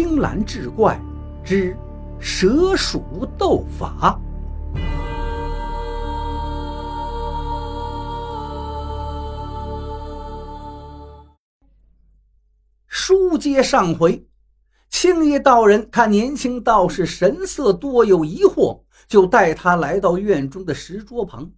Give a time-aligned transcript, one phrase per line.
[0.00, 0.96] 青蓝志怪
[1.44, 1.76] 之
[2.20, 4.16] 蛇鼠斗法。
[12.86, 14.24] 书接上回，
[14.88, 21.50] 青衣道人看年轻道士神色多有疑惑，就带他来到院中的石桌旁。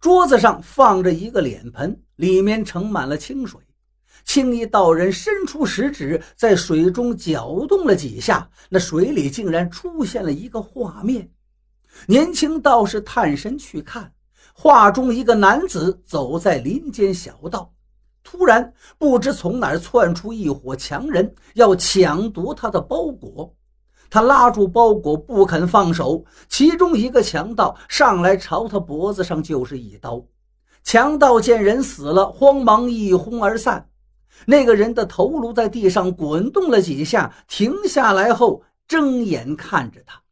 [0.00, 3.60] 桌子上放着一个脸盆，里面盛满了清水。
[4.26, 11.30] 青衣道人伸出食指，在水中搅动了几下，那水里竟然出现了一个画面。
[12.06, 14.12] 年轻道士探身去看，
[14.52, 17.72] 画中一个男子走在林间小道，
[18.24, 23.54] 突然不知从哪窜出一伙强人，要抢夺他的包裹。
[24.10, 30.22] 他拉住包裹不肯放手，其中一个强盗上来朝他脖子上就是一刀。
[30.82, 33.88] 强盗见人死了，慌忙一哄而散。
[34.44, 40.22] 那个人的头颅在地上滚动了几下，停下来后睁眼看着他。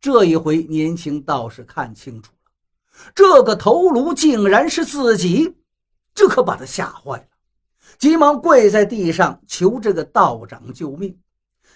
[0.00, 5.56] 这一回，年轻道士看清楚了，这个头颅竟然是自己，
[6.14, 7.26] 这可把他吓坏了，
[7.98, 11.18] 急忙跪在地上求这个道长救命。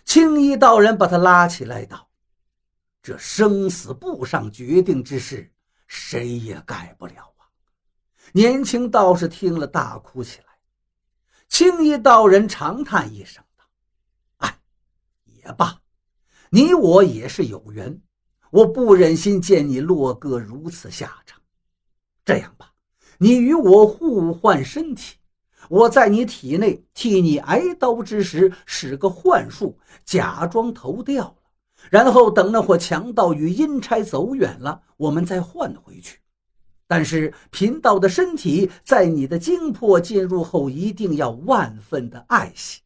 [0.05, 2.09] 青衣道人把他拉起来道
[3.03, 5.51] ：“这生死簿上决定之事，
[5.87, 7.47] 谁也改不了啊！”
[8.33, 10.52] 年轻道士听了，大哭起来。
[11.53, 13.65] 青衣道人长叹一声道
[14.41, 14.59] ：“哎，
[15.27, 15.83] 也罢，
[16.49, 18.01] 你我也是有缘，
[18.51, 21.39] 我不忍心见你落个如此下场。
[22.25, 22.73] 这样吧，
[23.19, 25.19] 你与我互换身体，
[25.69, 31.37] 我在你体内替你挨刀之时使个幻术，假装头掉了，
[31.91, 36.19] 然后等那伙强盗与阴差走远了，我们再换回去。”
[36.95, 42.83] 但是贫道的身体在你的精魄进入后，一定要万分的爱惜。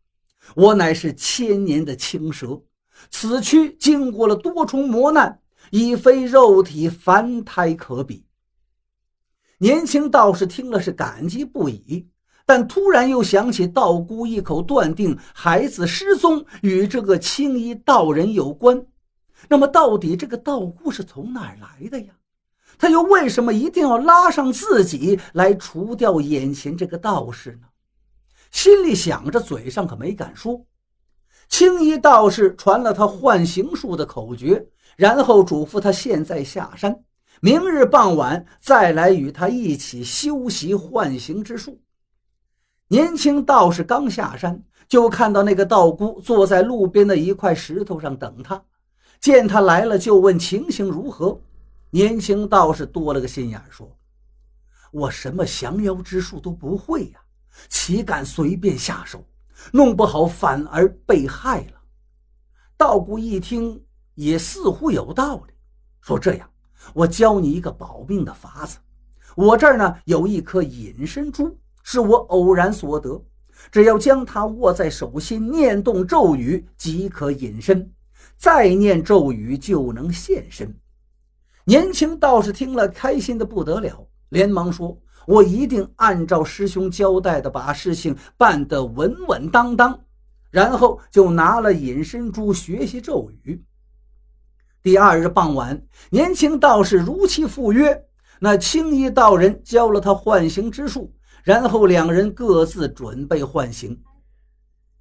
[0.55, 2.63] 我乃是千年的青蛇，
[3.11, 5.41] 此躯经过了多重磨难，
[5.73, 8.25] 已非肉体凡胎可比。
[9.59, 12.07] 年轻道士听了是感激不已，
[12.45, 18.87] 但突然又想起道姑一口断定孩子失踪与这个青衣道人有关，
[19.49, 22.15] 那么到底这个道姑是从哪儿来的呀？
[22.79, 27.67] 他又为什么一定要拉上自己来除掉眼前这个道士呢？
[28.51, 30.65] 心里想着，嘴上可没敢说。
[31.49, 34.67] 青衣道士传了他换形术的口诀，
[34.97, 36.97] 然后嘱咐他现在下山，
[37.41, 41.81] 明日傍晚再来与他一起修习换形之术。
[42.89, 48.63] 年轻道士刚下山，就看到那个道姑坐在路边的一块石头上等他，
[49.21, 51.41] 见他来了，就问情形如何。
[51.97, 53.91] 年轻道士多了个心眼，说
[54.93, 57.21] ：“我什么降妖之术都不会呀，
[57.71, 59.27] 岂敢随便下手？
[59.73, 61.81] 弄不好反而被害了。”
[62.77, 63.83] 道姑一听，
[64.15, 65.55] 也似乎有道理，
[66.03, 66.47] 说：“这样，
[66.93, 68.77] 我教你一个保命的法子。
[69.35, 73.25] 我这儿呢有一颗隐身珠，是我偶然所得，
[73.73, 77.91] 只要将它握在手心，念动咒语即可隐身，
[78.37, 80.79] 再念咒语就能现身。”
[81.69, 84.97] 年轻道士听了，开心的不得了，连忙说
[85.27, 89.99] ：“我一定按照师兄交代的，把事情办得稳稳当当。”
[90.49, 93.61] 然后就拿了隐身珠学习咒语。
[94.81, 98.01] 第二日傍晚，年轻道士如期赴约，
[98.39, 101.13] 那青衣道人教了他唤形之术，
[101.43, 104.01] 然后两人各自准备唤形。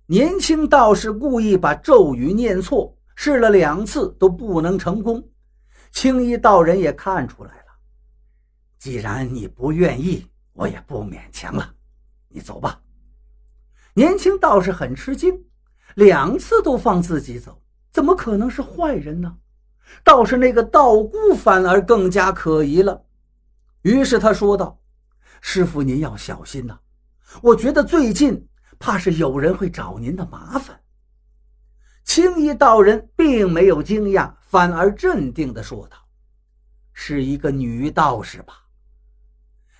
[0.08, 5.24] 年轻道士故意把咒语念错，试了两次都不能成功。
[5.96, 7.72] 青衣道人也看出来了，
[8.78, 11.74] 既然你不愿意，我也不勉强了，
[12.28, 12.82] 你走吧。
[13.94, 15.42] 年轻道士很吃惊，
[15.96, 17.62] 两次都放自己走，
[17.94, 19.38] 怎么可能是坏人呢？
[20.04, 23.06] 倒是那个道姑反而更加可疑了。
[23.84, 24.78] 于是他说道
[25.40, 26.78] ：“师傅，您要小心呐，
[27.42, 28.46] 我觉得最近
[28.78, 30.78] 怕是有人会找您的麻烦。”
[32.06, 34.34] 青衣道人并没有惊讶。
[34.48, 35.98] 反而镇定地说道
[36.94, 38.64] ：“是一个女道士吧？”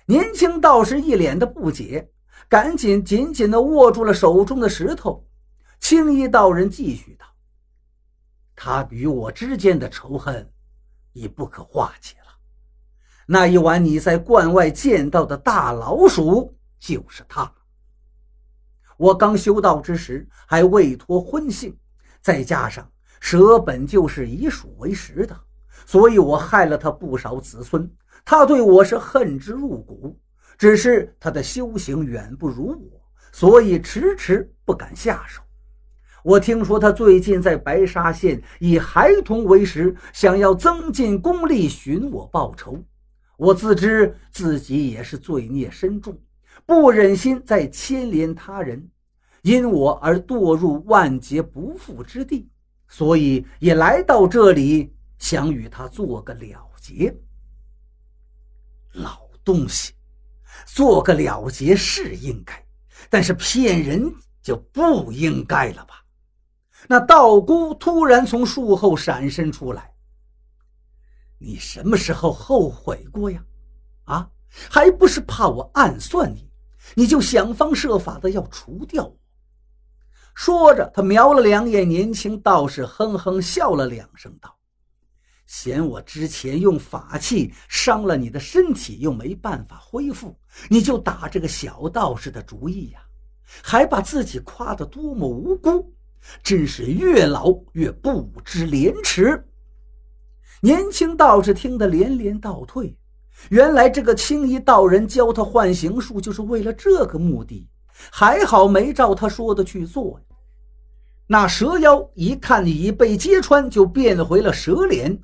[0.04, 2.10] 年轻道士一脸的不解，
[2.46, 5.26] 赶紧紧紧地握住了手中的石头。
[5.80, 7.24] 青衣道人继续道
[8.54, 10.52] ：“他与我之间的仇恨
[11.14, 12.36] 已不可化解了。
[13.26, 17.50] 那一晚你在关外见到的大老鼠就是他。
[18.98, 21.74] 我刚修道之时还未脱荤性，
[22.26, 22.84] 再加上……”
[23.20, 25.36] 蛇本就是以鼠为食的，
[25.86, 27.90] 所以我害了他不少子孙。
[28.24, 30.18] 他对我是恨之入骨，
[30.58, 33.00] 只是他的修行远不如我，
[33.32, 35.42] 所以迟迟不敢下手。
[36.22, 42.84] 我听说他最近在白沙县以孩童为食，想要增进功力，寻我报仇。
[43.38, 46.16] 我自知自己也是罪孽深重，
[46.64, 48.88] 不忍心再牵连他人，
[49.46, 52.50] 因我而堕入万劫不复之地，
[52.88, 57.16] 所以也来到这里，想与他做个了结。
[58.90, 59.92] 老东西，
[60.66, 62.60] 做个了结是应该，
[63.08, 64.12] 但是骗人
[64.42, 66.04] 就不应该了吧？
[66.88, 69.94] 那道姑突然从树后闪身出来。
[71.38, 73.40] 你什么时候后悔过呀？
[74.06, 74.28] 啊，
[74.68, 76.50] 还不是怕我暗算你，
[76.96, 79.16] 你就想方设法的要除掉我。
[80.36, 84.54] 说着，他瞄了两眼年轻道士，哼哼笑了两声，道
[85.48, 90.38] ：“嫌我之前用法器伤了你的身体，又没办法恢复，
[90.68, 93.00] 你就打这个小道士的主意呀？
[93.62, 95.90] 还把自己夸得多么无辜！”
[96.44, 99.42] 真是越老越不知廉耻。
[100.60, 102.94] 年轻道士听得连连倒退。
[103.48, 107.66] 原来这个青衣道人教他换形术，就是为了这个目的。
[108.10, 110.20] 还好没照他说的去做。
[111.26, 115.18] 那蛇妖一看已被揭穿，就变回了蛇脸，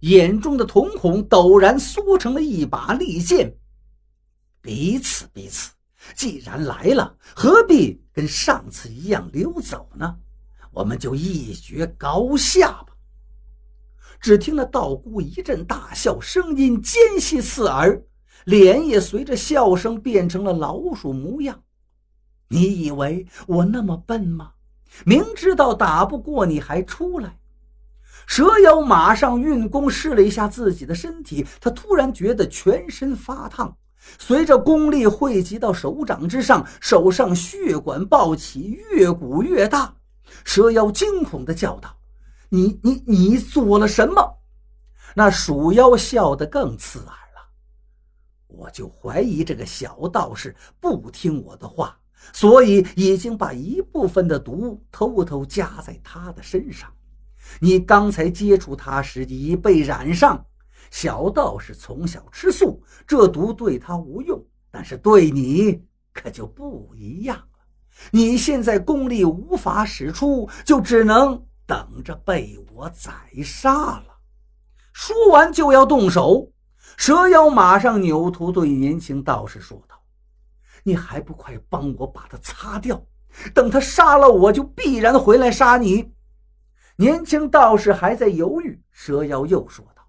[0.00, 3.56] 眼中的瞳孔陡然缩成了一把利剑。
[4.60, 5.70] 彼此彼此。
[6.14, 10.18] 既然来了，何必跟上次一样溜走呢？
[10.70, 12.88] 我们就一决高下吧。
[14.20, 18.00] 只听那道姑一阵大笑，声音尖细刺耳，
[18.44, 21.60] 脸也随着笑声变成了老鼠模样。
[22.48, 24.52] 你以为我那么笨吗？
[25.04, 27.38] 明知道打不过你还出来？
[28.26, 33.76] 蛇妖马上运功试了一下自己的身体，他突然觉得全身发烫。
[34.18, 39.94] 随着功力汇集到手掌之上，手上血管暴起，越鼓越大。
[40.44, 41.96] 蛇妖惊恐地叫道
[42.50, 44.38] ：“你、你、你做了什么？”
[45.14, 47.48] 那鼠妖笑得更刺耳了。
[48.46, 51.98] 我就怀疑这个小道士不听我的话，
[52.32, 56.92] 所以已经把一部分的毒偷偷加在他的身上。
[57.60, 60.44] 你刚才接触他时已被染上。
[60.90, 65.82] 小道士从小吃素，这毒对他无用，但是对你
[66.12, 67.44] 可就不一样了。
[68.12, 73.12] 你现在功力无法使出，就只能等着被我宰
[73.42, 74.06] 杀了。
[74.92, 76.52] 说完就要动手，
[76.96, 79.95] 蛇妖马上扭头对年轻道士说道
[80.86, 83.04] ：“你还不快帮我把它擦掉？
[83.52, 86.12] 等他杀了我，就必然回来杀你。”
[86.94, 90.02] 年轻道士还在犹豫，蛇妖又说道。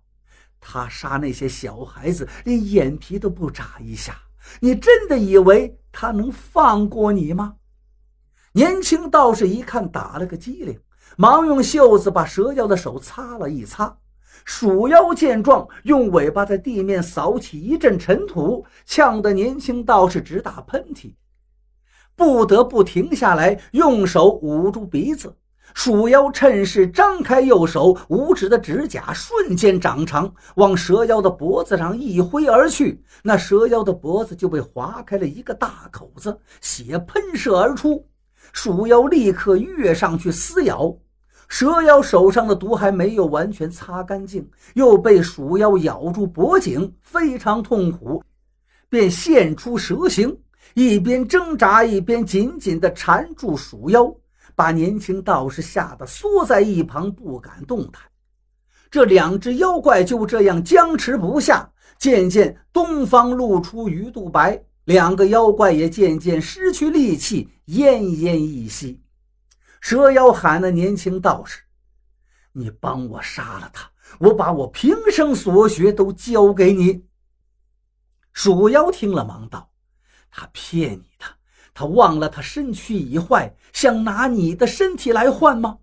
[0.59, 4.21] 他杀那些小孩子，连眼皮都不眨一下。
[4.59, 7.55] 你真的以为他能放过你吗？
[8.51, 10.79] 年轻道士一看打了个激灵，
[11.17, 13.97] 忙用袖子把蛇妖的手擦了一擦。
[14.47, 21.13] 鼠妖见状，用尾巴在地面扫起一阵尘土，呛得年轻道士直打喷嚏，
[22.15, 25.35] 不得不停下来，用手捂住鼻子。
[25.73, 33.03] 鼠妖趁势张开右手，五指的指甲瞬间长长，往蛇妖的脖子上一挥而去。
[33.23, 38.07] 那蛇妖的脖子就被划开了一个大口子，血喷射而出。
[38.53, 40.95] 鼠妖立刻跃上去撕咬，
[41.47, 48.21] 蛇妖手上的毒还没有完全擦干净，又被鼠妖咬住脖颈，非常痛苦，
[48.89, 50.37] 便现出蛇形，
[50.73, 54.13] 一边挣扎一边紧紧地缠住鼠妖。
[54.55, 58.01] 把年轻道士吓得缩在一旁，不敢动弹。
[58.89, 68.99] 这两只妖怪就这样僵持不下，渐渐东方露出鱼肚白，两个妖怪也渐渐失去力气，奄奄一息。
[69.89, 71.61] 蛇妖喊那年轻道士
[72.51, 73.89] ：“你帮我杀了他，
[74.19, 77.05] 我把我平生所学都交给你。”
[78.33, 79.71] 鼠妖听了，忙道
[80.29, 81.25] ：“他骗你的。”
[81.73, 85.77] 他忘了，他身躯已坏，想拿你的身体来换吗？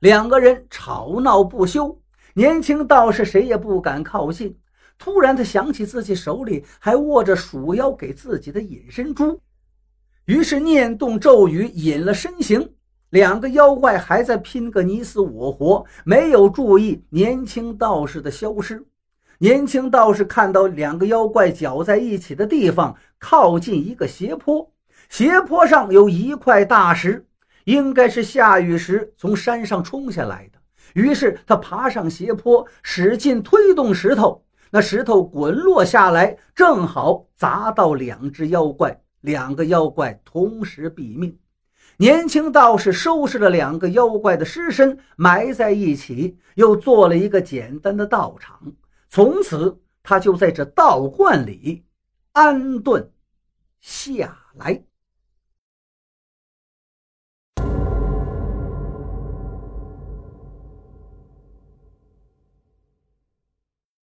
[0.00, 1.98] 两个人吵闹不休，
[2.34, 4.54] 年轻道士谁也不敢靠近。
[4.98, 9.40] 突然，他想起自己手里还握着鼠妖给自己的隐身珠，
[10.26, 12.70] 于是念动咒语，隐了身形。
[13.14, 18.84] 两个妖怪还在拼个你死我活，没有注意年轻道士的消失。
[19.38, 24.68] 年轻道士看到两个妖怪搅在一起的地方，靠近一个斜坡。
[25.08, 27.24] 斜坡上有一块大石，
[27.66, 30.58] 应该是下雨时从山上冲下来的。
[30.94, 34.42] 于是他爬上斜坡，使劲推动石头，
[34.72, 41.38] 那石头滚落下来，正好砸到两只妖怪，两个妖怪同时毙命。
[41.96, 48.60] 年轻道士收拾了两个妖怪的尸身，埋在一起，又做了一个简单的道场。
[49.08, 51.84] 从此，他就在这道观里
[52.32, 53.12] 安顿
[53.80, 54.82] 下来。